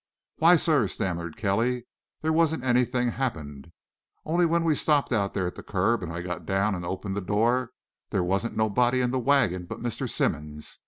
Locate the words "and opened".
6.73-7.15